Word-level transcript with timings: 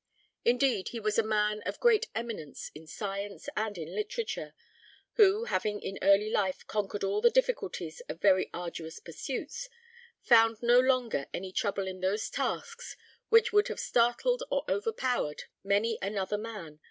Indeed, 0.43 0.87
he 0.87 0.99
was 0.99 1.19
a 1.19 1.23
man 1.23 1.61
of 1.67 1.79
great 1.79 2.07
eminence 2.15 2.71
in 2.73 2.87
science 2.87 3.47
and 3.55 3.77
in 3.77 3.93
literature, 3.93 4.55
who, 5.13 5.43
having 5.43 5.79
in 5.79 5.99
early 6.01 6.31
life 6.31 6.65
conquered 6.65 7.03
all 7.03 7.21
the 7.21 7.29
difficulties 7.29 8.01
of 8.09 8.19
very 8.19 8.49
arduous 8.51 8.99
pursuits, 8.99 9.69
found 10.23 10.63
no 10.63 10.79
longer 10.79 11.27
any 11.35 11.51
trouble 11.51 11.85
in 11.85 11.99
those 12.01 12.31
tasks 12.31 12.97
which 13.29 13.53
would 13.53 13.67
have 13.67 13.79
startled 13.79 14.41
or 14.49 14.65
overpowered 14.67 15.43
many 15.63 15.99
another 16.01 16.39
man. 16.39 16.79